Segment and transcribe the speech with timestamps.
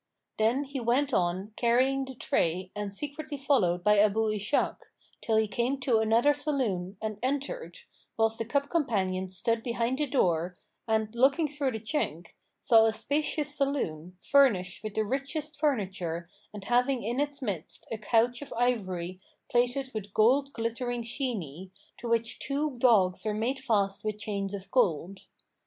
[0.39, 4.77] Then he went on, carrying the tray and secretly followed by Abu Ishak,
[5.21, 7.77] till he came to another saloon and entered,
[8.17, 10.55] whilst the cup companion stood behind the door
[10.87, 12.29] and, looking through the chink,
[12.59, 17.99] saw a spacious saloon, furnished with the richest furniture and having in its midst a
[17.99, 19.19] couch of ivory
[19.51, 24.71] plated with gold glittering sheeny, to which two dogs were made fast with chains of
[24.71, 25.27] gold.